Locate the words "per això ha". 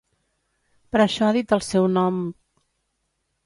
0.95-1.37